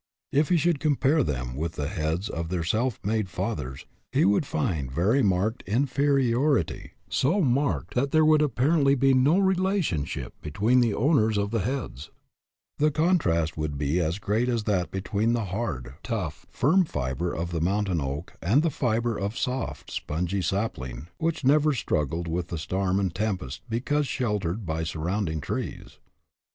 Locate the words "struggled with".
21.75-22.47